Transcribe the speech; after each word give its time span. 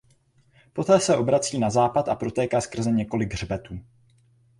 Poté 0.73 0.99
se 0.99 1.17
obrací 1.17 1.57
na 1.57 1.69
západ 1.69 2.07
a 2.09 2.15
protéká 2.15 2.61
skrze 2.61 2.91
několik 2.91 3.33
hřbetů. 3.33 3.79